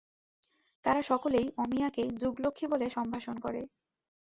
তারা 0.85 1.01
সকলেই 1.01 1.47
অমিয়াকে 1.57 2.03
যুগলক্ষ্মী 2.21 2.65
বলে 2.67 2.85
সম্ভাষণ 2.89 3.35
করে। 3.39 3.61